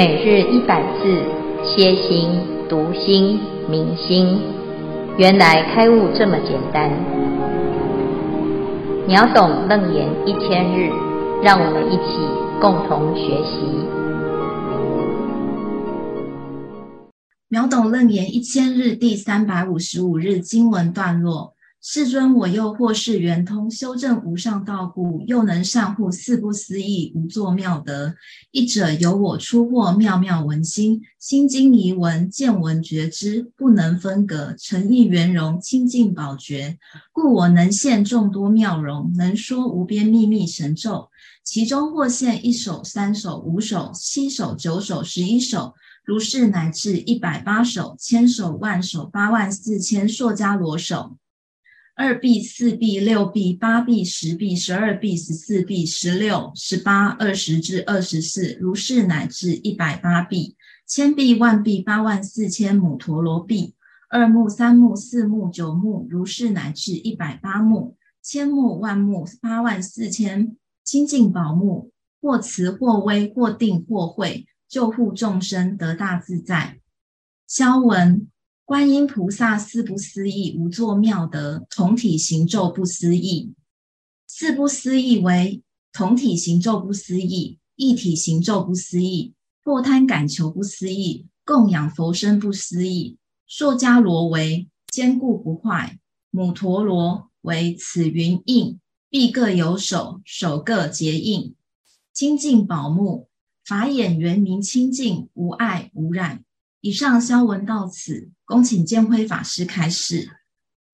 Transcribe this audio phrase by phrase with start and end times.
[0.00, 1.14] 每日一百字，
[1.62, 2.30] 歇心、
[2.70, 4.40] 读心、明心，
[5.18, 6.90] 原来开悟这么简单。
[9.06, 10.90] 秒懂楞严一千日，
[11.42, 12.16] 让我们一起
[12.62, 13.60] 共同学习。
[17.48, 21.52] 秒懂楞严一千日第三百五十五日经文段落。
[21.82, 28.14] 世尊，我又或是圆通修正无上道故，又能善护四不思议无作妙德。
[28.50, 36.78] 一者由我出获妙妙闻心，心经疑闻，见闻觉知，不能分隔，诚意圆融，清净宝觉，
[37.12, 41.08] 故我能现众多妙容，能说无边秘密神咒。
[41.42, 45.72] 其中或现一首、三首、五首、七首、九首、十一首，
[46.04, 51.16] 如是乃至一百八首、千首、万首、八万四千硕迦罗首。
[52.02, 60.56] 二臂、四臂、六臂、八臂、十臂、十二臂、十四臂、十六、十八、二十至二十四，如是乃至一百八臂、
[60.86, 63.74] 千臂、万臂、八万四千母陀罗臂。
[64.08, 76.80] 二目、三目、四目、九目，如是乃至一百八目、千目、万目、八万四千清净宝目，或慈或威，或定或慧，救护众生得大自在。
[77.46, 78.29] 消文。
[78.70, 83.52] 观音菩萨四不思议无作妙德，同体行咒不思议。
[84.28, 85.60] 四不思议为
[85.92, 93.18] 同体行咒不思议，一体行咒不思议，破贪感求不思议，供养佛身不思议。
[93.48, 95.98] 硕迦罗为坚固不坏，
[96.30, 101.56] 母陀罗为此云印，臂各有手，手各结印。
[102.14, 103.28] 清净宝目，
[103.64, 106.44] 法眼圆明清净，无碍无染。
[106.82, 110.30] 以上消文到此，恭请建辉法师开示。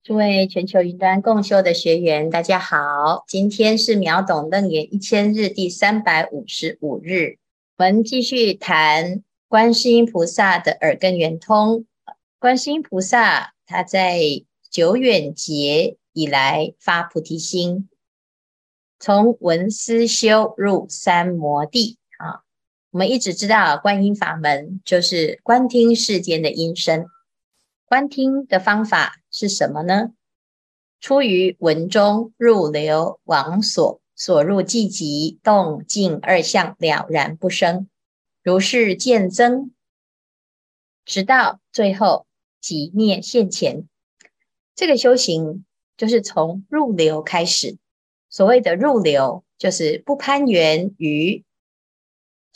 [0.03, 7.37] 诸位全球云端共修的学员，大家好，今天是秒懂楞严一千日第三百五十五日，
[7.77, 11.85] 我们继续谈观世音菩萨的耳根圆通。
[12.37, 14.19] 观世音菩萨他在
[14.69, 17.87] 久远劫以来发菩提心，
[18.99, 21.97] 从闻思修入三摩地。
[22.91, 27.05] 我们一直知道，观音法门就是观听世间的音声。
[27.85, 30.13] 观听的方法是什么呢？
[31.01, 37.89] 出于文中入流往所，所入寂寂，动静二相了然不生，
[38.41, 39.71] 如是渐增，
[41.05, 42.25] 直到最后
[42.61, 43.83] 即灭现前。
[44.75, 45.65] 这个修行
[45.97, 47.77] 就是从入流开始。
[48.29, 51.43] 所谓的入流，就是不攀缘于。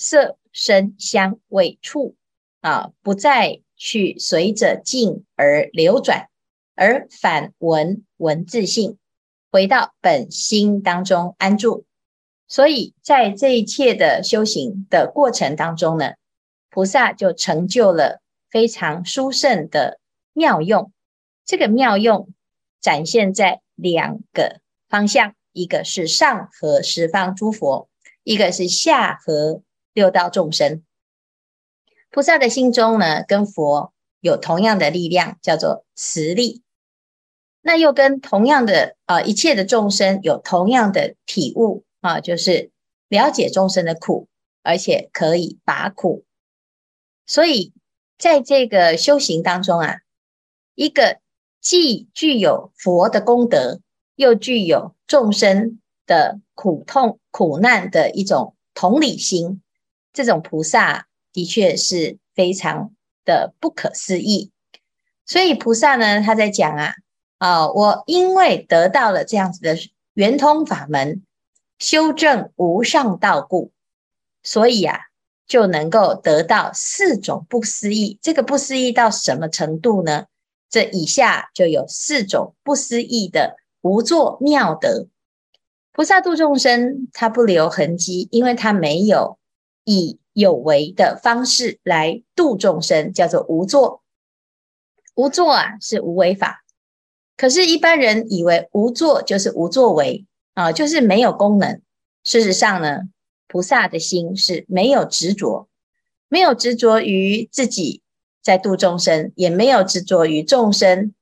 [0.02, 2.16] 色、声、香、味、触
[2.62, 6.28] 啊，不再去随着境而流转，
[6.76, 8.98] 而反闻闻自性，
[9.52, 11.86] 回到本心当中安住。
[12.48, 16.14] 所以在这一切的修行的过程当中呢，
[16.72, 20.00] 菩萨就成就了非常殊胜的
[20.34, 20.92] 妙用。
[21.46, 22.30] 这个妙用
[22.82, 27.88] 展现在两个方向，一个是上合十方诸佛，
[28.24, 29.62] 一个是下合。
[29.94, 30.84] 六道众生，
[32.10, 36.62] 菩萨的心中呢，跟佛有同样的力量，叫做慈力。
[37.62, 42.72] 那又跟同样的啊、一切的众生有同样的体悟啊，就是
[43.08, 44.28] 了解众生的苦，
[44.64, 46.26] 而且可以拔苦。
[47.28, 47.72] 所以
[48.18, 49.98] 在这个修行当中啊，
[50.74, 51.20] 一个
[51.60, 53.80] 既具有佛的功德，
[54.16, 59.62] 又具有众生的苦痛苦难的一种同理心。
[60.14, 62.92] 这种菩萨的确是非常
[63.24, 64.52] 的不可思议，
[65.26, 66.94] 所以菩萨呢，他在讲啊，
[67.38, 69.78] 啊，我因为得到了这样子的
[70.14, 71.24] 圆通法门，
[71.80, 73.72] 修正无上道故，
[74.44, 75.00] 所以啊，
[75.48, 78.20] 就能够得到四种不思议。
[78.22, 80.26] 这个不思议到什么程度呢？
[80.70, 85.08] 这以下就有四种不思议的无作妙德。
[85.92, 89.38] 菩萨度众生，他不留痕迹，因为他没有。
[89.84, 94.02] 以有为的方式来度众生，叫做无作。
[95.16, 96.64] 无作啊，是无为法。
[97.36, 101.82] 可是，一般人以为无作就是无作为啊，就是没有功能。
[102.24, 103.00] 事实上呢，
[103.48, 105.68] 菩萨的心是没有执着，
[106.30, 108.02] 没有执着于自己
[108.42, 111.14] 在度众生，也没有执着于众生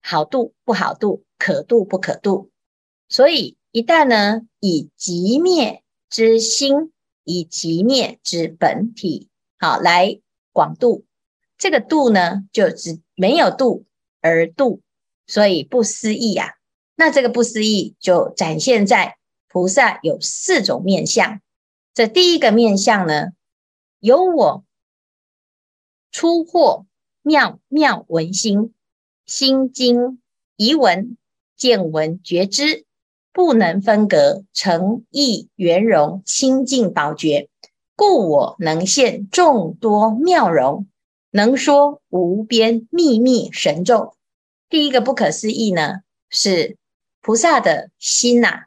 [0.00, 2.50] 好度不好度，可度不可度。
[3.08, 6.92] 所以，一旦呢，以极灭之心。
[7.26, 9.28] 以极灭之本体，
[9.58, 10.20] 好来
[10.52, 11.04] 广度，
[11.58, 13.84] 这个度呢，就只没有度
[14.20, 14.80] 而度，
[15.26, 16.54] 所以不思议啊。
[16.94, 19.18] 那这个不思议就展现在
[19.48, 21.42] 菩萨有四种面相。
[21.92, 23.32] 这第一个面相呢，
[24.00, 24.64] 由我
[26.10, 26.86] 出获
[27.22, 28.72] 妙妙闻心，
[29.26, 30.22] 心经
[30.56, 31.18] 疑闻
[31.54, 32.85] 见闻觉知，
[33.36, 37.50] 不能分隔，诚意圆融清净宝觉，
[37.94, 40.86] 故我能现众多妙容，
[41.32, 44.14] 能说无边秘密神咒。
[44.70, 45.96] 第一个不可思议呢，
[46.30, 46.78] 是
[47.20, 48.64] 菩萨的心呐，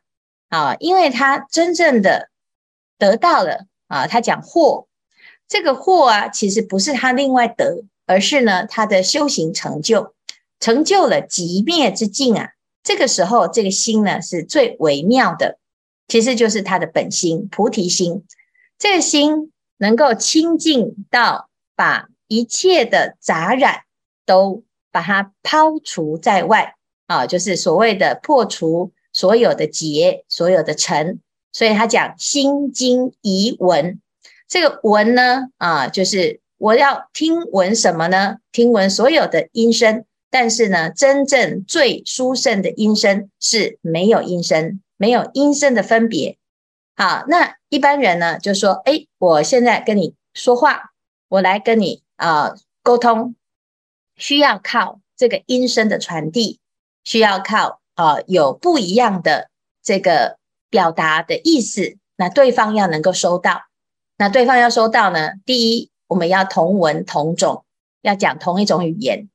[0.50, 2.30] 啊，因为他真正的
[3.00, 4.86] 得到了啊，他讲获，
[5.48, 10.14] 这个获啊，其实不是他另外得，而是呢，他的修行成就，
[10.60, 12.50] 成就了极灭之境啊。
[12.90, 15.60] 这个时候，这个心呢是最微妙的，
[16.08, 18.26] 其实就是他的本心菩提心。
[18.80, 23.82] 这个心能够清净到把一切的杂染
[24.26, 26.74] 都把它抛除在外
[27.06, 31.20] 啊，就是所谓的破除所有的结、所有的尘。
[31.52, 34.02] 所以他讲心经疑闻，
[34.48, 38.38] 这个闻呢啊，就是我要听闻什么呢？
[38.52, 40.06] 听闻所有的音声。
[40.32, 46.38] 但是呢，真正最殊胜的音声是没有音声，没有音声的分别。
[46.96, 50.92] 好，那一般人呢就说：“哎，我现在跟你说话，
[51.30, 52.54] 我来跟你啊、
[52.84, 53.36] 沟通，
[54.18, 56.60] 需要靠这个音声的传递，
[57.04, 59.50] 需要靠啊、有不一样的
[59.82, 60.38] 这个
[60.70, 63.64] 表达的意思，那对方要能够收到。
[64.18, 67.64] 那对方要收到呢，第一，我们要同文同种，
[68.02, 69.28] 要讲同一种语言。”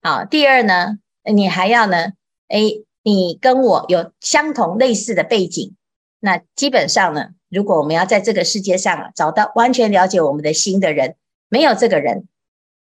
[0.00, 2.12] 好，第二呢，你还要呢，
[2.46, 2.60] 哎，
[3.02, 5.74] 你跟我有相同类似的背景，
[6.20, 11.16] 那基本上呢，如果我们要在这个世界上啊，找到完全了解我们的心的人，
[11.48, 12.28] 没有这个人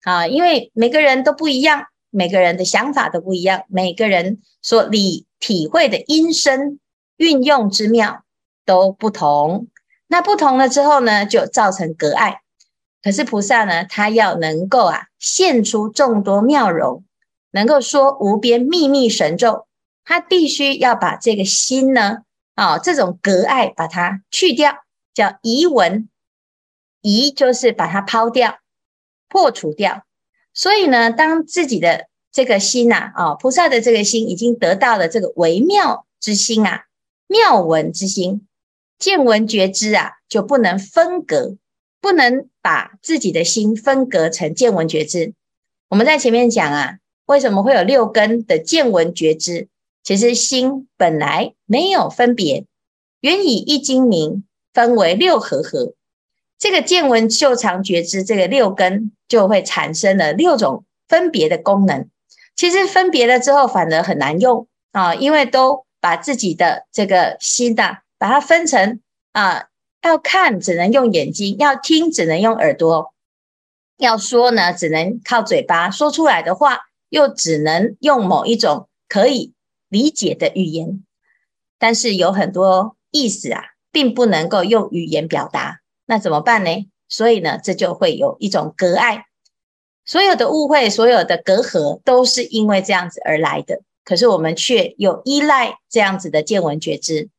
[0.03, 6.79] 啊，因为每个人都不一样，每个人的想法都不一样，每个人所理体会的音声
[7.15, 8.23] 运用之妙
[8.65, 9.67] 都不同，
[10.07, 12.41] 那不同了之后呢，就造成隔碍。
[13.05, 17.05] 可是菩萨呢，他要能够啊，现出众多妙容，
[17.51, 19.67] 能够说无边秘密神咒，
[20.03, 22.23] 他必须要把这个心呢，
[22.55, 24.73] 啊，这种隔碍把它去掉，
[25.13, 26.09] 叫疑闻，
[27.01, 28.57] 疑就是把它抛掉、
[29.29, 30.03] 破除掉。
[30.51, 36.85] 所以呢，当自己的这个心呐，啊，菩萨的这个心已经得到了这个微妙之心啊，
[37.27, 38.47] 妙闻之心，
[38.97, 41.57] 见闻觉知啊，就不能分隔。
[42.05, 45.33] 不能把自己的心分隔成见闻觉知。
[45.89, 49.69] 我们在前面讲啊，为什么会有六根的见闻觉知？
[50.03, 52.65] 其实心本来没有分别，
[53.21, 55.95] 原以一精明，分为六和合。
[56.59, 62.07] 这个见闻嗅尝觉知这个六根就会产生了六种分别的功能。
[62.55, 68.99] 其实分别了之后反而很难用啊，因为都把自己的这个心呐、啊，把它分成
[69.31, 69.69] 啊。
[70.05, 73.13] 要看只能用眼睛，要听只能用耳朵，
[73.97, 79.53] 要说呢只能靠嘴巴说出来的话，又只能用某一种可以
[79.89, 81.03] 理解的语言。
[81.79, 86.87] 但是有很多意思啊，并不能够用语言表达，那怎么办呢？
[87.09, 89.25] 所以呢，这就会有一种隔碍，
[90.05, 93.81] 所有的误会，所有的隔阂，都是因为这样子而来的。
[94.03, 97.29] 可是我们却有依赖这样子的见闻觉知。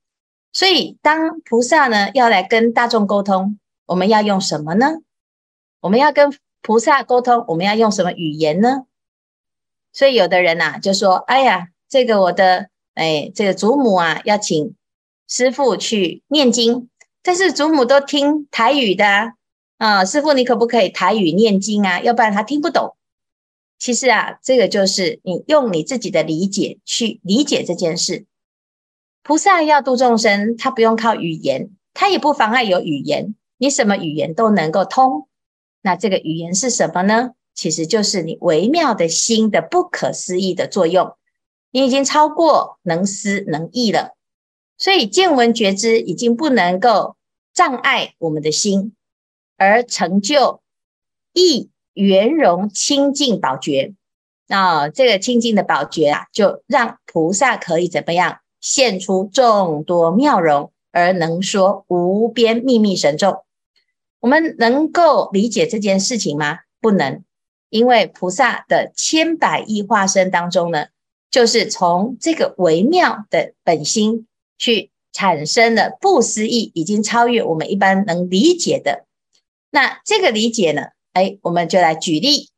[0.56, 5.02] 所以，当菩萨呢要来跟大众沟通，我们要用什么呢？
[5.80, 8.86] 我们要跟菩萨沟通，我们要用什么语言呢？
[9.92, 14.74] 所以，有的人呐、啊、就说：“哎呀，这个我的哎，这个祖母啊，要请
[15.28, 16.88] 师傅去念经，
[17.22, 19.34] 但是祖母都听台语的
[19.76, 22.00] 啊，师傅你可不可以台语念经啊？
[22.00, 22.96] 要不然他听不懂。
[23.78, 28.24] 其实啊，这个就是你用你自己的理解去理解这件事。”
[29.26, 35.26] 菩萨要度众生，他不用靠语言，他也不妨碍有语言，你什么语言都能够通。
[35.82, 37.32] 那这个语言是什么呢？
[37.52, 41.16] 其实就是你微妙的心的不可思议的作用。
[41.72, 44.14] 你已经超过能思能意了，
[44.78, 47.16] 所以见闻觉知已经不能够
[47.52, 48.94] 障碍我们的心，
[49.56, 50.60] 而成就
[51.32, 53.92] 意圆融清净宝觉。
[54.46, 58.38] 那这个清净的宝觉啊，就让菩萨可以怎么样？
[58.60, 63.44] 现出众多妙容，而能说无边秘密神咒。
[64.18, 66.60] 我们能够理解这件事情吗？
[66.80, 67.22] 不能，
[67.68, 70.86] 因为菩萨的千百亿化身当中呢，
[71.30, 74.26] 就是从这个微妙的本心
[74.58, 79.04] 去产生了不思议，已经超越我们一般能理解的。
[79.70, 80.88] 那这个理解呢？
[81.12, 82.48] 哎，我们就来举例。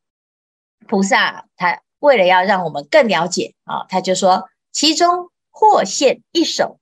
[0.87, 5.31] 菩萨他为了要让我们更了解啊，他就说其中。
[5.59, 6.79] 或现一手、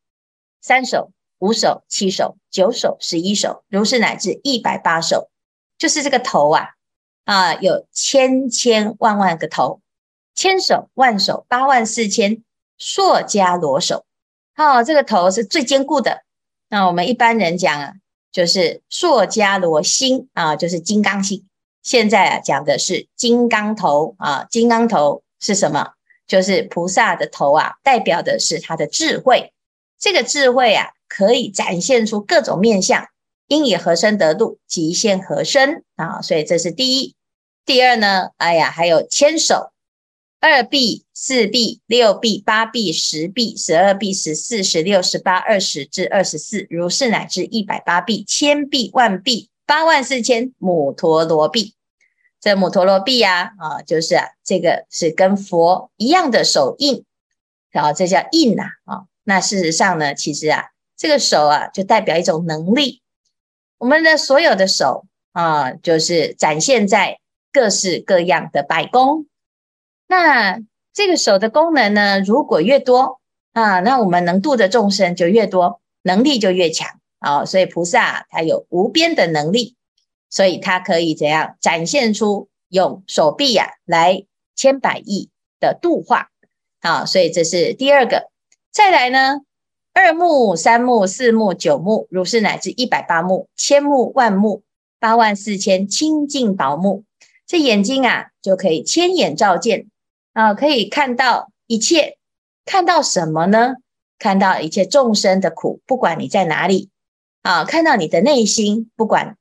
[0.60, 5.30] 三手、五手、七手、九手、十一手，如是乃至一百八手，
[5.78, 6.74] 就是这个头啊，
[7.24, 9.80] 啊，有千千万万个头，
[10.34, 12.44] 千手万手八万四千
[12.76, 14.04] 硕伽罗手。
[14.54, 16.24] 好，这个头是最坚固的。
[16.68, 17.94] 那我们一般人讲啊，
[18.30, 21.48] 就是硕伽罗心啊，就是金刚心。
[21.82, 25.95] 现在啊，讲的是金刚头啊，金刚头是什么？
[26.26, 29.52] 就是菩萨的头啊，代表的是他的智慧。
[29.98, 33.06] 这个智慧啊，可以展现出各种面相。
[33.48, 36.20] 应以何身得度，即现何身啊！
[36.20, 37.14] 所以这是第一。
[37.64, 39.70] 第二呢，哎呀，还有千手、
[40.40, 51.74] 二臂、四臂、六臂、八臂、十臂、十二臂、十四、十六、十八、二十至二十四，如是乃至一百八臂、千臂、万臂、八万四千母陀罗臂。
[52.40, 57.04] 这母陀罗臂呀，啊，就是啊，这个是跟佛一样的手印，
[57.70, 59.04] 然后这叫印呐啊。
[59.24, 60.66] 那事实上呢，其实啊，
[60.96, 63.02] 这个手啊，就代表一种能力。
[63.78, 67.18] 我们的所有的手啊，就是展现在
[67.52, 69.26] 各式各样的百功。
[70.06, 70.60] 那
[70.92, 73.20] 这个手的功能呢，如果越多
[73.52, 77.44] 啊，那我们能度的众生就越多，能力就越强啊。
[77.44, 79.74] 所以菩萨他有无边的能力，
[80.28, 85.30] 所以他可以怎样展现出用手臂呀、来千百亿
[85.60, 86.28] 的度化
[86.80, 87.04] 啊。
[87.04, 88.30] 所以这是第二个。
[88.70, 89.40] 再来呢？
[89.92, 94.62] 二目、三目、四目、九目，如是乃至一百八目、千目、万目、
[94.98, 97.04] 八万四千清净宝目。
[97.46, 99.86] 这眼睛啊，就可以千眼照见
[100.34, 102.18] 啊，可以看到一切。
[102.66, 103.76] 看到什么呢？
[104.18, 106.90] 看到一切众生的苦，不管你在哪里
[107.42, 109.36] 啊，看到你的内心，不管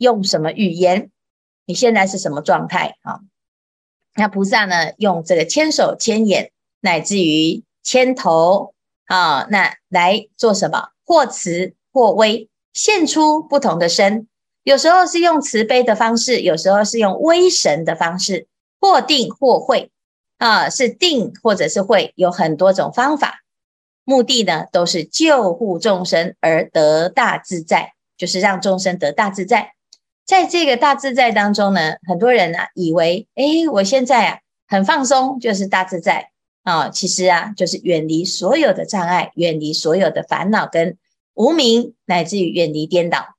[0.00, 1.10] 用什么语言，
[1.66, 3.20] 你现在是什么状态啊？
[4.16, 8.74] 那菩萨呢，用这个千手千眼，乃至于千头。
[9.04, 10.90] 啊，那来做什么？
[11.04, 14.28] 或慈或威，现出不同的身。
[14.62, 18.46] 有时候是用慈悲的方式，有时候是用威神的方式，
[18.80, 19.90] 或定或会。
[20.38, 23.42] 啊，是定或者是会，有很多种方法。
[24.04, 29.74] 目的呢，都是救护众生而得大自在，就是让众生得大自在。
[30.30, 36.30] 在这个大自在当中呢，很多人啊以为，诶，我现在啊很放松，就是大自在。
[36.62, 40.96] 啊、其实啊，就是远离所有的障碍，远离所有的烦恼跟
[41.34, 43.34] 无明，乃至于远离颠倒。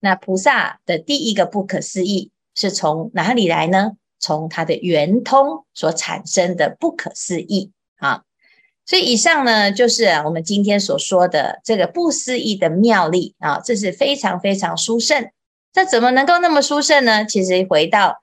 [0.00, 3.90] 那菩萨的第一个不可思议是从哪里来呢？
[4.18, 8.22] 从他的圆通所产生的不可思议啊。
[8.86, 15.28] 所以以上呢，就是我们今天所说的这个不思议的妙力啊，这是非常非常殊胜。
[15.72, 17.24] 这怎么能够那么殊胜呢？
[17.24, 18.22] 其实回到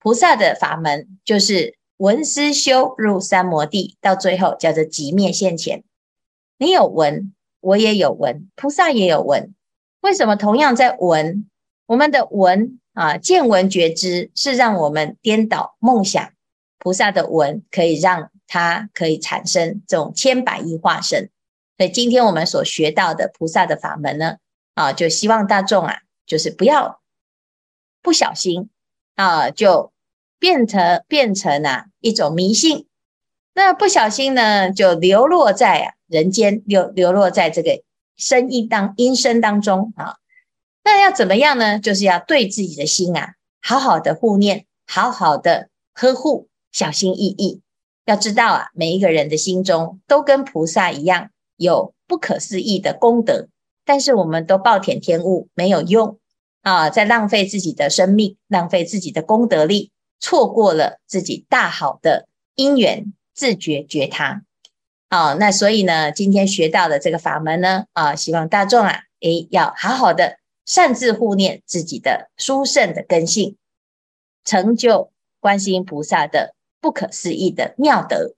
[0.00, 1.76] 菩萨的法门，就是。
[1.98, 5.82] 闻思修入三摩地，到最后叫做寂灭现前。
[6.56, 9.52] 你有闻，我也有闻，菩萨也有闻。
[10.02, 11.50] 为什么同样在闻？
[11.86, 16.30] 我们的闻啊，见闻觉知是让我们颠倒梦想。
[16.78, 21.30] 菩萨的闻可以让它可以产生这种千百亿化身。
[21.76, 24.36] 所以今天我们所学到的菩萨的法门呢，
[24.74, 25.96] 啊，就希望大众啊，
[26.28, 27.00] 就是不要
[28.00, 28.70] 不小心
[29.16, 29.90] 啊，就。
[30.40, 32.86] 变成变成啊一种迷信，
[33.54, 37.82] 那不小心呢就流落在啊人间，流流落在这个
[38.16, 40.14] 生意当阴身当中啊。
[40.84, 41.80] 那要怎么样呢？
[41.80, 47.60] 就是要对自己的心啊好好的护念，好好的呵护，小心翼翼。
[48.04, 53.48] 要知道啊，每一个人的心中都跟菩萨一样有不可思议的功德，
[53.88, 56.18] 但是我们都暴殄天物，没有用
[56.60, 59.90] 啊，在浪费自己的生命，浪费自己的功德力。
[60.20, 64.42] 错过了自己大好的因缘，自觉觉他。
[65.08, 73.56] 啊，那所以呢，今天学到的这个法门呢，啊，希望大众啊，诶，要好好的善自护念自己的殊胜的根性，
[74.44, 78.34] 成就观世音菩萨的不可思议的妙德。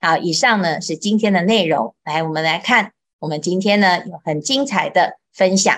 [0.00, 1.96] 好，以上呢是今天的内容。
[2.04, 2.92] 来，我们来看，
[3.22, 5.72] 我们今天呢有很精彩的分享。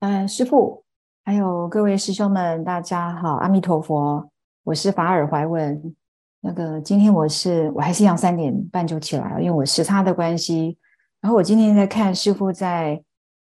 [0.00, 0.82] 嗯，师父。
[1.26, 4.30] 还有各位师兄们，大家好，阿弥陀佛，
[4.64, 5.94] 我是法尔怀文。
[6.40, 10.78] 那个今天我是我还是一样三点半就起来了，因为我时差的关系。
[11.20, 13.02] 然后我今天在看师父在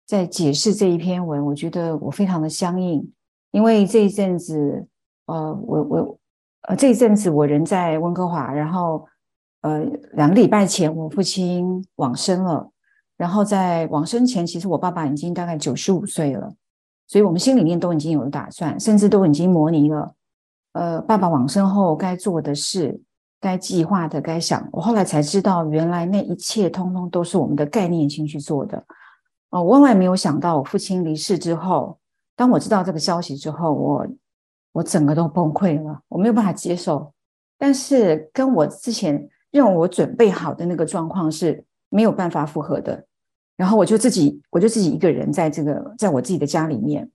[0.06, 3.10] 在解释这一篇文，我觉得我非常的相应，
[3.52, 4.86] 因为这一阵子，
[5.28, 6.20] 呃，我我
[6.64, 9.08] 呃这一阵子我人在温哥华，然后
[9.62, 12.72] 呃两个礼拜前我父亲往生了，
[13.18, 16.54] 然后在往生前，其实我爸爸已经大概九十五岁了。
[17.08, 20.14] 所以我们心里面都已经有打算，甚至都已经模拟了，
[20.74, 23.02] 呃，爸爸往生后该做的事、
[23.42, 24.70] 该计划的、该想。
[24.72, 28.78] 我后来才知道，原来那一切通通都是我们的概念性去做的。
[29.50, 31.98] 哦，我万万没有想到，我父亲离世之后，
[32.36, 34.08] 当我知道这个消息之后，我
[34.74, 37.12] 我整个都崩溃了，我没有办法接受。
[37.58, 43.06] 但是跟我之前认为我准备好的那个状况是没有办法符合的。
[43.56, 47.12] 然后我就自己，我就自己一个人在这个，在我自己的家里面。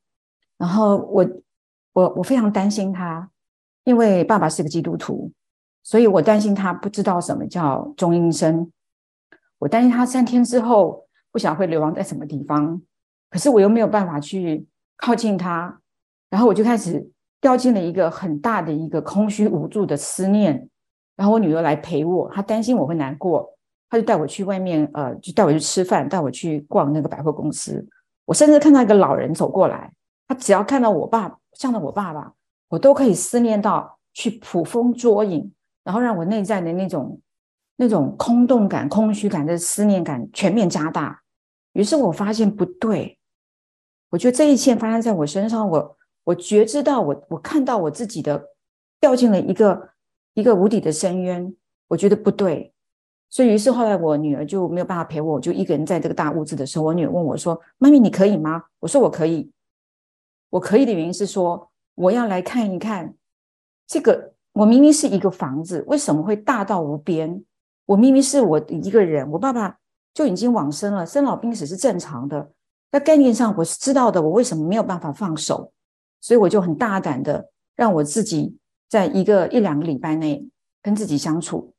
[0.59, 1.27] 然后我，
[1.95, 3.31] 我，我非常担心他，
[3.85, 5.33] 因为爸爸是个基督徒，
[5.83, 8.71] 所以我担心他不知道什么叫中阴身。
[9.59, 12.83] 我担心他三天之后不晓得会流亡在什么地方，
[13.31, 14.67] 可是我又没有办法去
[14.99, 15.81] 靠近他。
[16.29, 17.11] 然后我就开始
[17.41, 20.69] 掉进了一个很大的一个空虚无助的思念。
[21.17, 23.53] 然后我女儿来陪我，她担心我会难过。
[23.89, 27.87] 她就带我去外面，呃，就带我去吃饭，带我去逛那个百货公司。
[28.25, 29.93] 我甚至看到一个老人走过来，
[30.27, 32.33] 他只要看到我爸，像到我爸爸，
[32.69, 35.53] 我都可以思念到去捕风捉影，
[35.85, 37.21] 然后让我内在的那种
[37.77, 41.21] 那种空洞感、空虚感的思念感全面加大。
[41.75, 43.19] 于是我发现不对，
[44.11, 48.43] 我觉得这一切发生在我身上，我我觉知到我我看到我自己的
[48.99, 49.91] 掉进了一个
[50.35, 51.55] 一个无底的深渊，
[51.89, 52.73] 我觉得不对。
[53.31, 59.51] 所以，于是后来我女儿就没有办法陪我，就一个人在这个大屋子的时候，我女儿问我说：“妈咪，你可以吗？”我说：“我可以。”
[60.51, 63.15] 我可以的原因是说，我要来看一看
[63.87, 64.35] 这个。
[64.53, 67.45] 我明明是一个房子，为什么会大到无边？
[67.87, 69.77] 我明明是我一个人，我爸爸
[70.15, 72.53] 就已经往生了，生老病死是正常的。
[72.93, 75.73] 在概念上我是知道的，我为什么没有办法放手？
[76.21, 78.57] 所以我就很大胆的让我自己
[78.89, 80.49] 在一个一两个礼拜内
[80.83, 81.73] 跟自己相处。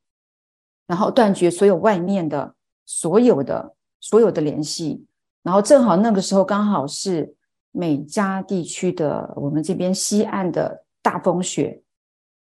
[0.86, 5.04] 然后断绝所有外面的所有的所有的联系，
[5.42, 7.34] 然后正好那个时候刚好是
[7.72, 11.82] 美加地区的我们这边西岸的大风雪，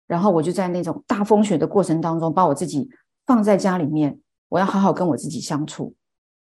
[0.06, 2.90] 然后我就在那种大风雪的过程当中，把我自己
[3.24, 5.94] 放在家里面，我要好好跟我自己相处。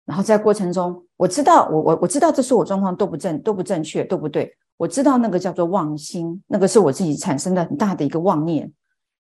[0.04, 8.72] 然后在过程中，我知道我我我知道这是我状况都不正都不正确都不对，我知道那个叫做妄心，那个是我自己产生的很大的一个妄念，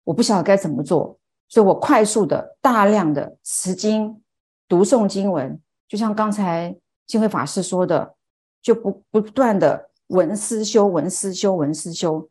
[0.04, 1.18] 我不晓得该怎么做。
[1.48, 4.22] 所以我快速的、大量的持经、
[4.68, 5.58] 读诵经文，
[5.88, 8.14] 就像刚才金慧法师说的，
[8.60, 12.28] 就不不断的闻思修、闻思修、闻思修。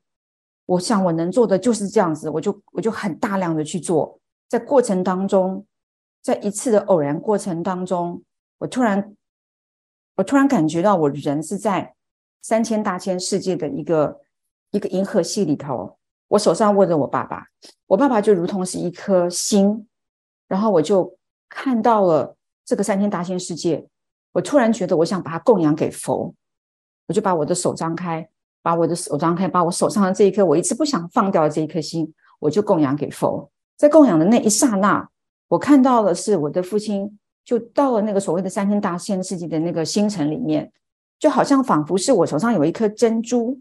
[0.68, 4.20] 我想我能做的就是这样子，我就我就很大量的去做。
[4.48, 5.66] 在过程当中，
[6.22, 8.22] 在一次的偶然过程当中，
[8.60, 9.16] 我突然
[10.18, 11.96] 我突然感觉到，我人是在
[12.42, 14.20] 三千大千世界的一个
[14.72, 15.98] 一个银河系里头。
[16.30, 17.48] 我手上握着我爸爸，
[17.86, 19.88] 我爸爸就如同是一颗星，
[20.48, 23.88] 然后我就看到了这个三千大千世界。
[24.34, 26.36] 我突然觉得我想把它供养给佛，
[27.08, 28.28] 我就把我的手张开，
[28.62, 33.50] 把我的手张开，把我手上的这一颗我一直不想放掉的这一颗心，我就供养给佛。
[33.78, 35.08] 在供养的那一刹那，
[35.48, 40.70] 我看到的是我的父亲就到了那个所谓的三千大千世界的那个星辰里面，
[41.20, 43.60] 就好像仿佛是我手上有一颗珍珠，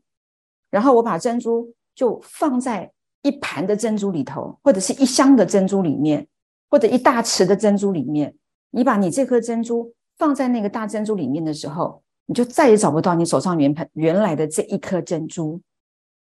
[0.70, 1.72] 然后我把珍珠。
[1.96, 2.92] 就放在
[3.22, 6.28] 一盘的珍珠里头，或者是一箱的珍珠里面，
[6.68, 8.34] 或者一大池的珍珠里面。
[8.68, 15.58] 你把你这颗珍珠放在那个大珍珠里面的时候，你就再也找不到你手上原盘原来的这一颗珍珠。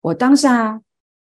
[0.00, 0.80] 我当下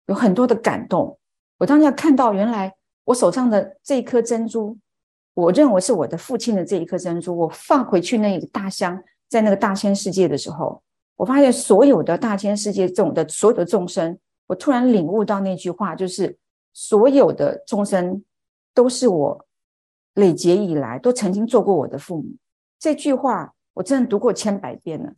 [0.07, 1.15] 有很多的感动，
[1.59, 4.75] 我当下看到原来我手上的这一颗珍珠，
[5.35, 7.37] 我认为是我的父亲的这一颗珍珠。
[7.37, 8.99] 我放回去那个大箱，
[9.33, 10.83] 在那个大千世界的时候。
[11.15, 14.17] 我发现所有的大千世界中的所有的众生，
[14.47, 16.37] 我突然领悟到那句话，就是
[16.73, 18.23] 所有的众生
[18.73, 19.45] 都是我
[20.15, 22.25] 累劫以来都曾经做过我的父母。
[22.79, 25.13] 这句话我真的读过千百遍了，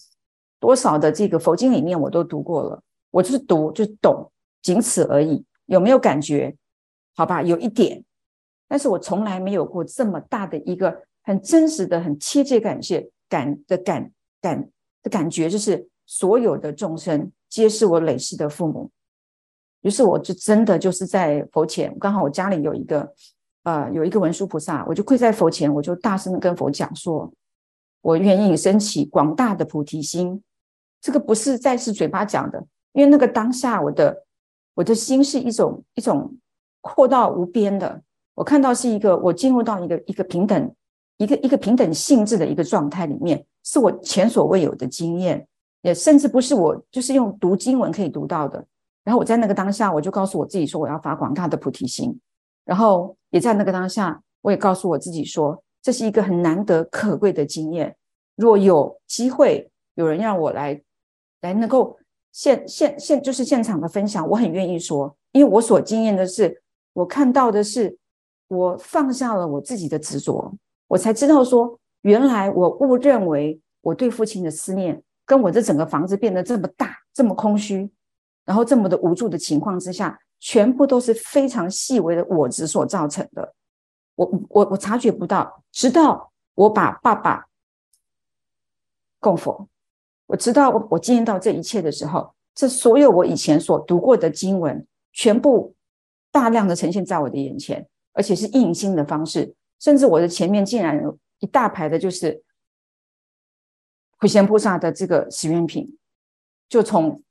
[0.60, 2.82] 多少的这个佛经里面我都读过了。
[3.12, 4.30] 我就是读，就懂，
[4.62, 5.43] 仅此而已。
[5.67, 6.56] 有没有感觉？
[7.15, 8.04] 好吧，有一点，
[8.67, 14.11] 但是我从来没有过这么大的一个很真实的、很切切感谢感的感
[14.41, 14.69] 感。
[15.03, 18.89] 的感觉就是所有的众生皆是我累世的父母，
[19.81, 23.13] 于是我就真的就是在佛前，刚好我家里有一个
[23.61, 27.31] 呃有一个文殊菩萨，我就跪在佛前，我就大声的跟佛讲说，
[28.01, 30.41] 我愿意升起广大的菩提心。
[30.99, 34.25] 这个不是在是嘴巴讲的，因为那个当下我的
[34.73, 36.35] 我的心是一种一种
[36.81, 38.01] 阔到无边的，
[38.33, 40.75] 我看到是一个我进入到一个一个平等
[41.17, 43.45] 一个一个平等性质的一个状态里面。
[43.67, 45.47] 是我前所未有的经验，
[45.82, 48.63] 也甚至不是我就是用读经文可以读到的。
[49.04, 52.15] 然后我在那个当下，我就告诉我自己说，我要发广大的菩提心。
[52.63, 57.95] 然后也在那个当下，我也告诉我自己说，这是一个很难得可贵的经验。
[58.36, 60.80] 若有机会，有人让我来
[61.41, 61.97] 来能够
[62.32, 66.62] 现现现就是现场的分享，我很愿意说，因为我所经验的是，
[66.93, 67.97] 我看到的是，
[68.47, 70.54] 我放下了我自己的执着，
[70.88, 71.80] 我才知道说。
[72.02, 77.89] 原来我误认为我对父亲的思念，跟我这整个房子变得这么大，这么空虚，
[78.45, 83.56] 然后这么的无助的情况之下，全部都是非常细微的我执所造成的。
[84.13, 87.48] 我我我察觉不到，直到我把爸爸
[89.19, 89.67] 供佛，
[90.28, 95.74] 我知道我我经验到这一切的时候，这所有我以前所读过的经文，全部
[96.32, 102.43] 大量的呈现在我的眼前，而且是印心的方式，甚至我的前面竟然有一大排的，就是
[104.19, 105.97] 普贤菩萨的这个十愿品，
[106.67, 107.21] 就从。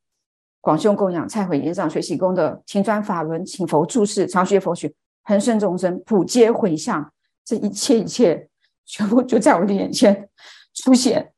[0.61, 4.91] 广修供养、忏悔、延长、学习功德、勤转法轮、请佛住世、常学佛学、
[5.25, 7.13] 恒顺众生、普皆回向，
[7.45, 8.49] 这一切一切，
[8.87, 10.27] 全部就在我的眼前
[10.73, 11.35] 出现。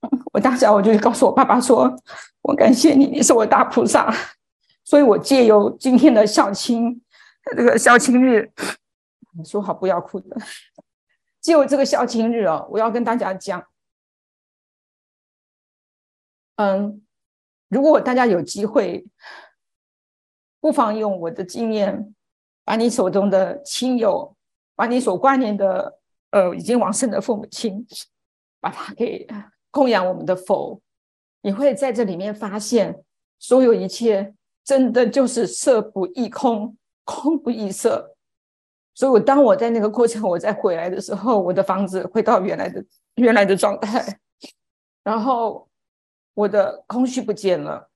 [0.32, 1.94] 我当下我就告诉我爸爸说
[2.40, 4.10] ：“我感谢你，你是我大菩萨。”
[4.84, 6.98] 所以，我借由今天的孝亲，
[7.54, 8.50] 这个孝亲日，
[9.42, 10.36] 说好不要哭的。
[11.40, 13.66] 借由这个孝亲日哦，我要跟大家讲，
[16.56, 17.00] 嗯。
[17.68, 19.04] 如果大家有机会，
[20.60, 22.14] 不妨用我的经验，
[22.62, 24.36] 把你手中的亲友，
[24.76, 25.98] 把你所挂念的
[26.30, 27.84] 呃已经往生的父母亲，
[28.60, 29.26] 把它给
[29.72, 30.80] 供养我们的佛，
[31.40, 33.02] 你会在这里面发现，
[33.40, 38.13] 所有一切真的就是色不异空，空不异色。
[38.94, 42.84] 所以，我当我在那个过程，我再回来的时候，我的房子回到原来的
[43.16, 44.18] 原来的状态，
[45.02, 45.68] 然后。
[46.36, 47.88] 我的空虚不见了，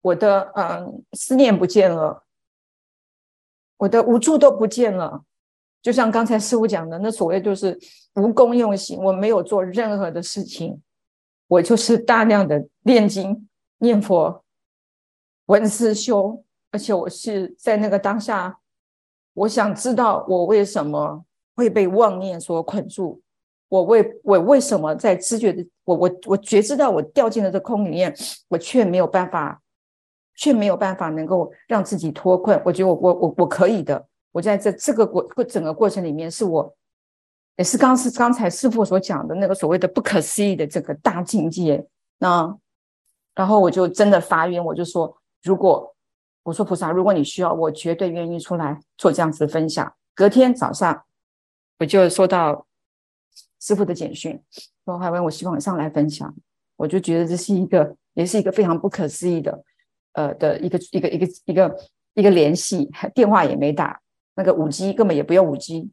[0.00, 2.24] 我的嗯思念不见了，
[3.76, 5.22] 我的无助都不见了。
[5.80, 7.78] 就像刚才师傅讲的，那所谓就是
[8.16, 10.82] 无功用行，我没有做任何的事情，
[11.46, 14.44] 我就是大量的念经、念佛、
[15.44, 18.58] 闻思修，而且我是在那个当下，
[19.36, 21.22] 我想知道我为什么
[21.54, 23.20] 会被妄念所捆住。
[23.68, 28.14] 我为我为什么在知觉的我我我觉知到我掉进了这空里面，
[28.48, 29.60] 我却没有办法，
[30.36, 32.60] 却没有办法能够让自己脱困。
[32.64, 34.06] 我觉得我我我我可以的。
[34.32, 36.72] 我在这这个过过整个过程里面，是我
[37.56, 41.84] 也是刚是刚才师傅所讲的那个所谓的不可思议的这个大境界。
[42.18, 42.56] 那
[43.34, 45.92] 然后我就真的发愿，我就说，如果
[46.46, 49.92] 我说菩萨，如果你需要，我绝对愿意出来做这样子的分享。
[50.14, 51.04] 隔天早上，
[51.80, 52.64] 我就收到。
[53.58, 54.40] 师傅的简讯，
[54.84, 56.32] 说还问我希望你上来分享，
[56.76, 59.64] 我就觉得这是一个，也是一个非常不可思议的，
[60.12, 61.76] 呃的一个一个一个一个
[62.14, 64.00] 一个联系，电话也没打，
[64.36, 65.90] 那个五 G 根本也不用五 G，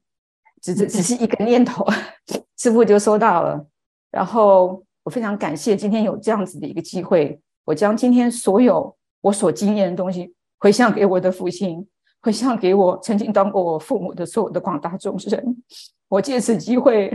[0.62, 1.84] 只只只是一个念头，
[2.60, 3.66] 师傅就收到了。
[4.12, 11.86] 然后我非常感谢今天有这样子的一个机会，我将今天所有我所经验的东西回向给我的父亲，
[12.22, 15.62] 回向给我曾经当过我父母的所有的广大众生，
[16.08, 17.12] 我借此机会。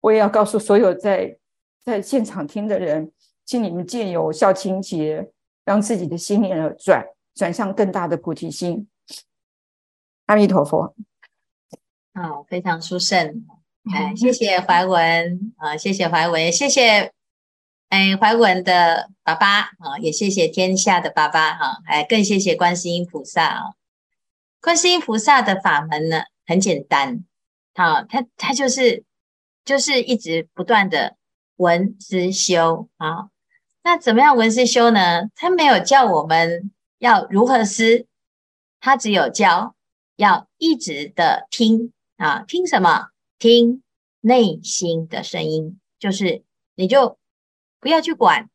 [0.00, 1.36] 我也要告诉所有在
[1.84, 3.12] 在现场听的人，
[3.44, 5.28] 请你们借由孝亲节，
[5.66, 8.88] 让自己的心念转转向更大的菩提心。
[10.24, 10.94] 阿弥陀佛。
[12.14, 13.44] 好，非常殊胜。
[13.92, 17.12] 哎，谢谢怀文啊，谢谢怀文，谢谢
[17.88, 23.62] 哎怀文的爸爸啊，也谢谢天下的爸爸哈，哎，更谢谢观世音菩萨啊。
[24.60, 27.24] 观世音菩萨的法门呢，很简单，
[27.74, 29.04] 好，他他就是。
[29.64, 31.18] 就是一直不断的
[31.56, 33.28] 闻思修啊，
[33.82, 35.28] 那怎么样闻思修呢？
[35.34, 38.06] 他没有教我们要如何思，
[38.80, 39.74] 他只有教
[40.16, 43.08] 要一直的听啊，听什么？
[43.38, 43.82] 听
[44.22, 46.42] 内心的声音，就是
[46.74, 47.18] 你就
[47.80, 48.48] 不要去管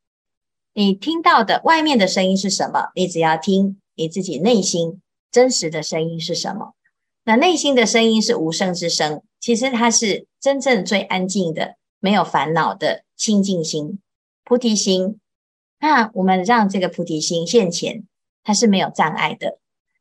[0.73, 6.73] 你听到的外面的声音是什么，你只要听你自己内心真实的声音是什么。
[7.25, 13.99] 那内心的声音是无声之声，其实它是真正最安静的、没有烦恼的清净心、
[14.43, 15.19] 菩提心。
[15.79, 18.03] 那我们让这个菩提心现前，
[18.43, 19.59] 它是没有障碍的。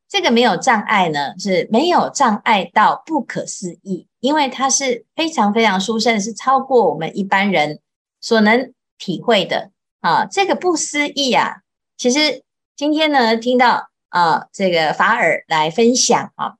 [0.09, 7.79] 这个没有障碍呢，是没有障碍到不可思议，因为它是非常非常殊胜，是超过我们一般人
[8.21, 10.25] 所能体会的啊。
[10.25, 11.57] 这个不思议啊，
[11.97, 12.43] 其实
[12.77, 16.53] 今天呢，听到啊这个法尔来分享啊。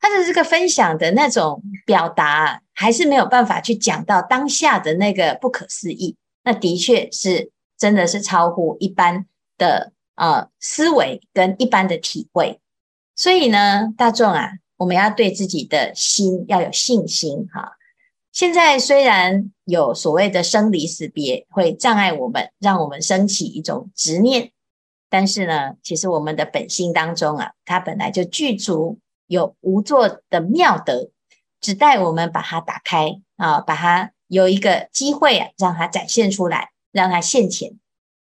[0.00, 6.16] 他的这个分享的那种表达，还是没有办法去讲到当下的那个不可思议。
[6.44, 12.60] 那的确是真的是超乎一般的呃思维跟一般的体会。
[13.16, 17.72] 所以呢，大众啊，我们要对自己的心要有信心哈。
[18.38, 24.52] 现在虽然有所谓的生离死别会障碍我们，让我们升起一种执念，
[25.10, 29.00] 但是呢，其实我们的本性当中啊，它本来就具足。
[29.26, 31.10] 有无作的妙德，
[31.60, 37.76] 只待我们把它打开啊，把它有一个机会啊，让它展现出来，让它现前。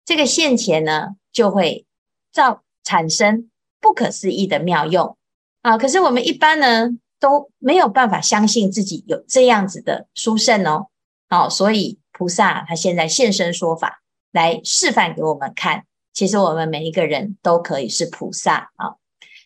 [0.04, 1.86] 这个现前呢，就会
[2.32, 3.50] 造产生
[3.80, 5.16] 不可思议的妙用
[5.62, 5.76] 啊！
[5.76, 6.90] 可是我们一般呢
[7.24, 10.88] 都没有办法相信自己有这样子的殊胜哦。
[11.30, 15.86] 好，所以菩萨他现在现身说法，来示范给我们看。
[16.12, 18.96] 其实我们每一个人都可以是菩萨啊！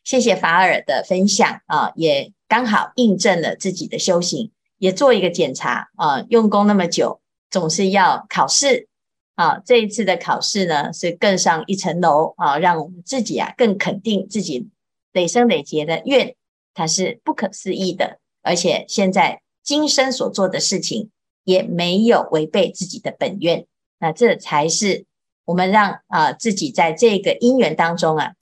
[0.03, 6.25] 谢谢法尔的分享啊，也刚好印证了自己的修行，也做一个检查啊。
[6.31, 8.88] 用功那么久，总是要考试
[9.37, 9.61] 啊。
[9.64, 14.69] 这一次的考试呢，是更上一层楼啊，让我们自己啊更肯定自己
[15.12, 16.35] 累生累劫的愿，
[16.79, 21.11] 它是不可思议的，而且现在今生所做的事情
[21.43, 23.67] 也没有违背自己的本愿，
[23.99, 25.05] 那这才是。
[25.45, 28.33] 我们让啊自己在这个因缘当中啊，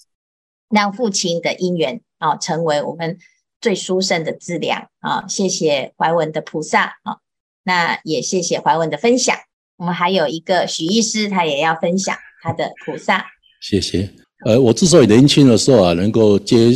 [0.69, 3.17] 让父亲的因缘啊成为我们
[3.61, 5.25] 最殊胜的资粮啊！
[5.29, 7.19] 谢谢怀文的菩萨啊，
[7.63, 9.37] 那也谢谢怀文的分享。
[9.77, 13.25] 我们还有一个许医师，他也要分享他的菩萨。
[13.61, 14.11] 谢谢。
[14.45, 16.71] 呃，我之所以年轻的时候啊，能够接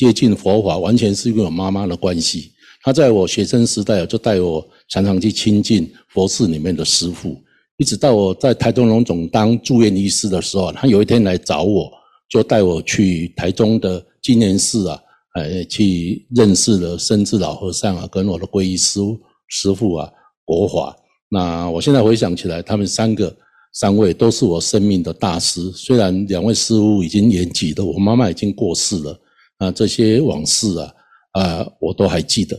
[0.00, 2.52] 接近佛法，完全是因为我妈妈的关系。
[2.82, 7.36] 她在我学生时代，就带我常常去亲近佛寺里面的师父。
[7.76, 11.92] 一直到我在台中荣总当住院医师的时候，他有一天来找我，
[12.30, 14.98] 就带我去台中的纪念寺啊，
[15.34, 19.00] 呃，去认识了深智老和尚啊，跟我的皈依师
[19.48, 20.10] 师父啊，
[20.46, 20.96] 国华。
[21.28, 23.36] 那我现在回想起来，他们三个
[23.74, 25.70] 三位都是我生命的大师。
[25.72, 29.20] 虽然两位师父已经年纪了，我妈妈已经过世了，
[29.60, 30.92] 啊，这些往事啊，
[31.32, 32.58] 啊，我都还记得。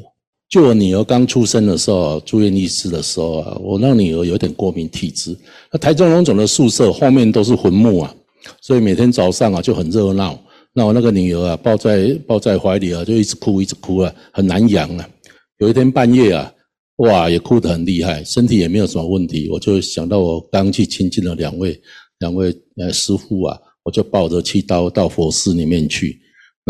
[0.50, 5.36] 就我女儿刚出生的时候，住院医师的时候啊，我那女儿有点过敏体质。
[5.72, 8.16] 那台中荣总的宿舍后面都是坟墓啊，
[8.62, 10.40] 所以每天早上啊就很热闹。
[10.74, 15.10] 那我那个女儿啊抱在抱在怀里啊，就一直哭一直哭啊，很难养啊。
[15.58, 16.54] 有一天半夜啊，
[16.98, 19.50] 哇，也哭得很厉害，身体也没有什么问题。
[19.50, 21.82] 我就想到我刚去亲近了两位
[22.20, 26.20] 两位呃师傅啊，我就抱着去到到佛寺里面去。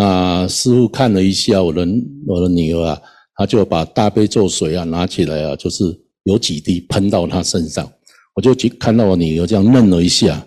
[0.01, 1.87] 那师傅看了一下我的
[2.25, 3.01] 我的女儿啊。
[3.33, 5.83] 他就把大悲咒水啊拿起来啊，就是
[6.23, 7.89] 有几滴喷到他身上，
[8.35, 10.45] 我就去看到我女儿这样愣了一下，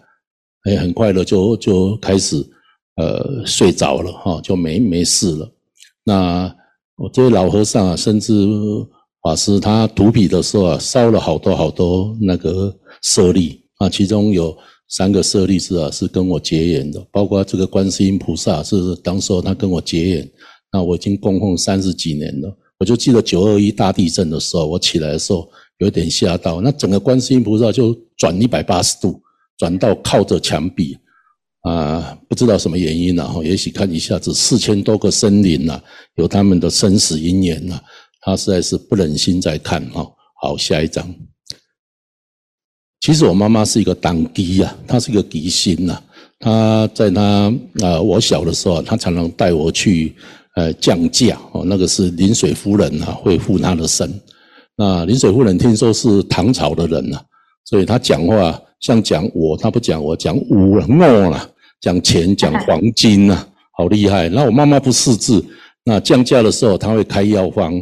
[0.65, 2.37] 哎，很快的就就开始
[2.97, 5.51] 呃睡着了哈，就没没事了。
[6.05, 6.55] 那
[6.97, 8.33] 我这位老和尚啊，甚至
[9.23, 14.57] 法师他涂笔的时候啊，烧了好多好多那个舍利啊，其中有
[14.97, 20.31] 三个舍利子啊是跟我结缘的，包括这个观世音菩萨是当时候他跟我结缘，
[20.73, 22.57] 那我已经供奉三十几年了。
[22.79, 29.21] 我就记得九二一大地震的时候，我起来的时候有点吓到，那整个观世音菩萨就转一百八十度，
[29.59, 30.97] 转到靠着墙壁，
[31.63, 33.29] 啊，不知道什么原因呢？
[33.29, 35.83] 哈，也许看一下子四千多个生灵呐，
[36.15, 37.81] 有他们的生死因缘呐，
[38.21, 40.09] 他实在是不忍心再看哈。
[40.41, 41.13] 好，下一张。
[43.05, 46.01] 其实我妈妈是一个党机呀，她是一个机心呐，
[46.41, 50.15] 她在她啊，我小的时候，她常常带我去。
[50.57, 54.09] 呃，降价哦，那个是临水夫人啊，会护她的身。
[54.77, 57.21] 那临水夫人听说是唐朝的人呐，
[57.65, 63.45] 所以她讲话像讲我，她不讲我，讲五了，我了，讲钱，讲黄金呐，
[63.77, 64.29] 好厉害。
[64.29, 65.45] 那我妈妈不识字，
[65.85, 67.75] 那降价的时候她会开药方，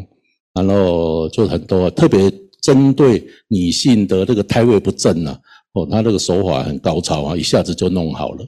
[0.54, 5.38] 然后就很多，特别针对女性的这个胎位不正呐，
[5.74, 8.46] 哦，他这个手法很高超啊，一下子就弄好了。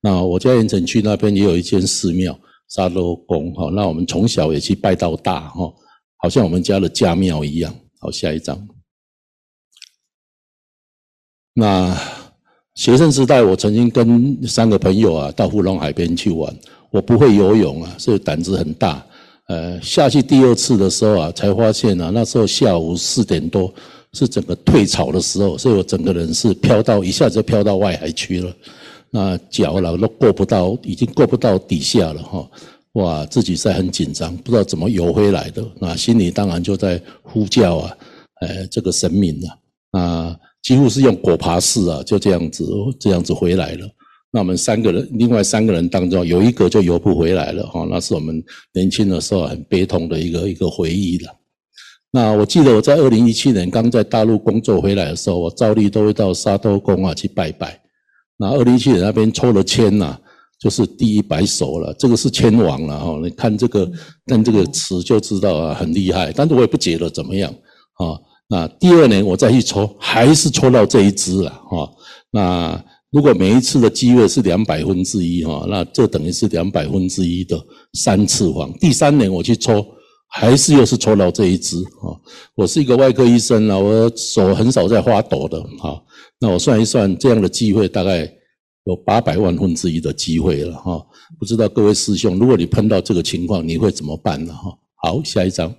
[0.00, 2.38] 那我家盐城区那边也有一间寺庙。
[2.66, 5.72] 沙漏宫哈，那我们从小也去拜到大哈，
[6.16, 7.72] 好像我们家的家庙一样。
[8.00, 8.66] 好，下一张。
[11.52, 11.96] 那
[12.74, 16.52] 学生时代，我曾经跟三个朋友啊到富隆海边去玩。
[16.90, 19.06] 我不会游泳啊，所以胆子很大。
[19.48, 23.72] 呃，下去第二次的时候啊，才发现啊，那时候下午四点多
[24.12, 28.52] 是整个退潮的时候，所以我整个人是飘到一下子就飘到外海去了。
[29.10, 32.50] 那脚了都过不到，已经过不到底下了哈！
[32.94, 35.62] 哇，自己在很紧张，不知道怎么游回来的。
[35.78, 37.96] 那心里当然就在呼叫啊，
[38.40, 39.38] 哎，这个神明
[39.92, 42.66] 啊，啊，几乎是用果爬式啊，就这样子
[42.98, 43.86] 这样子回来了。
[44.34, 48.42] 那我们三个人，另外三个人当中有一个就游不回来了哈，那是我们
[48.72, 51.30] 年轻的时候很悲痛的一个一个回忆了。
[52.10, 57.80] 那我记得我在二零一七年刚在大陆工作回来的时候，我照例都会到沙头宫啊去拜拜。
[58.36, 60.18] 那二零一七年那边抽了签呐，
[60.58, 63.20] 就是第一百手了，这个是签王了哈。
[63.22, 63.88] 你看这个，
[64.26, 66.32] 看这个词就知道啊，很厉害。
[66.32, 67.54] 但是我也不觉得怎么样
[67.98, 68.18] 啊。
[68.48, 71.88] 那第二年我再去抽，还是抽到这一支了哈。
[72.32, 77.56] 那如果每一次的机会是两百分之一哈，那这等于是两百分之一的
[77.92, 78.72] 三次方。
[78.80, 79.86] 第三年我去抽，
[80.26, 82.10] 还是又是抽到这一支啊。
[82.56, 86.02] 我是一个外科医生啊，我手很少在发抖的哈。
[86.40, 88.28] 那我算一算，这样的机会大概
[88.82, 91.00] 有八百万分之一的机会了哈。
[91.38, 94.52] 不知道各位师兄，如果你碰到这个情况，你会怎么办呢？
[94.52, 95.72] 哈，好，下一张。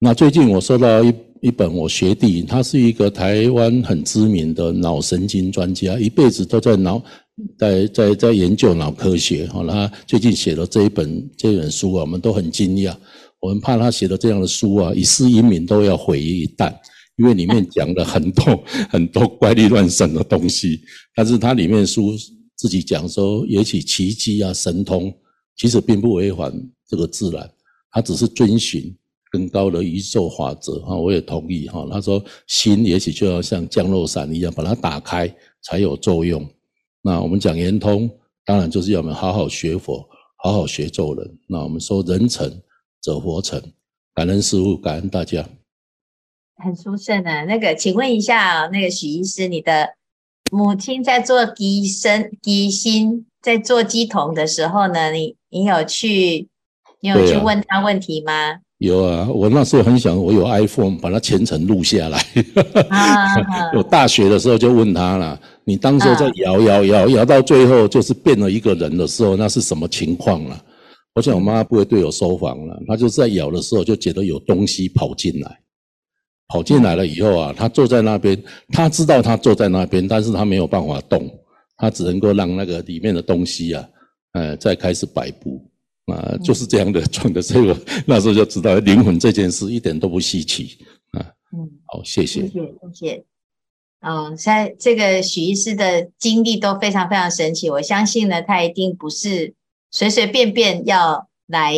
[0.00, 7.02] 那最近我收到一一本我学弟，他是一个台湾很知名的脑神经专家，一辈子都在脑
[7.58, 9.44] 在在在研究脑科学。
[9.48, 12.96] 哈，他最近写了这一本这本书啊，我们都很惊讶。
[13.40, 16.72] 我们怕他写的这样的书啊，一世英名都要毁于一旦，
[17.16, 20.80] 因为里面讲了很多 很多怪力乱神的东西。
[21.12, 22.14] 但是他里面书
[22.56, 25.12] 自己讲说，也许奇迹啊、神通，
[25.56, 26.52] 其实并不违反
[26.88, 27.50] 这个自然，
[27.90, 28.94] 他只是遵循
[29.32, 30.78] 更高的宇宙法则。
[30.82, 31.84] 哈，我也同意哈。
[31.90, 35.28] 他说，心也许就要像降落伞一样，把它打开
[35.62, 36.48] 才有作用。
[37.02, 38.08] 那我们讲圆通，
[38.44, 41.38] 当然就是要我们好好学佛，好好学做人。
[41.48, 42.62] 那我们说人成。
[43.04, 43.60] 则佛成，
[44.14, 45.44] 感恩师父，感恩大家。
[46.54, 47.42] 很殊胜啊！
[47.46, 49.94] 那个，请问一下，那个许医师，你的
[50.52, 56.48] 母亲在做鸡身、鸡心，在做鸡童的时候呢，你你有去，
[57.00, 58.60] 你有去问他问题吗？
[58.82, 62.20] 啊有啊，我那时候很想，我有 iPhone，把它全程录下来。
[63.76, 70.60] 我大学的时候就问他了，你当时在摇摇摇摇到最后，就是变了一个人的时候，那是什么情况了？
[71.14, 75.60] 我想我妈妈不会对我收房了，她就是在咬的时候就觉得有东西跑进来，
[76.48, 78.42] 跑进来了以后啊，她坐在那边，
[78.72, 81.30] 她知道她坐在那边，但是她没有办法动，
[81.76, 83.88] 她只能够让那个里面的东西啊，
[84.32, 85.62] 呃，再开始摆布
[86.06, 87.42] 啊，就是这样的状的。
[87.42, 90.78] 所以我那时候就知道灵魂这件事一点都不稀奇
[91.12, 91.20] 啊。
[91.52, 92.60] 嗯，好，谢谢，谢谢，
[92.92, 93.24] 谢谢。
[94.00, 99.54] 嗯，在这个许医师的经历都非常非常神奇，我相信呢，他一定不是。
[99.94, 101.74] 随随便便要来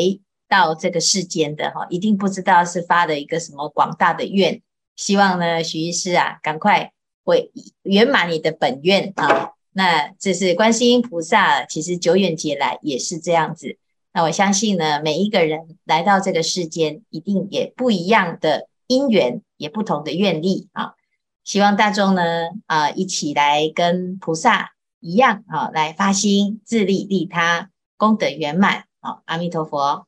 [0.48, 4.62] 到这个世间的哈，一定不知道是发了一个什么广大的愿，
[4.94, 6.92] 希望呢，许医师啊，赶快
[7.24, 7.50] 为
[7.82, 9.50] 圆满你的本愿啊。
[9.72, 13.78] 那这是观世音菩萨，其实久远劫来也是这样子。
[14.14, 20.94] 那我相信呢，每一个人来到这个世间，一定也不一样的因缘，也不同的愿力啊。
[21.42, 22.22] 希望大众呢
[22.66, 27.70] 啊，一起来跟菩萨一样啊，来发心自利利他。
[27.96, 30.07] 功德圆满，啊，阿弥陀佛。